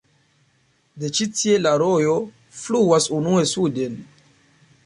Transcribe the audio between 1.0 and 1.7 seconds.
De ĉi-tie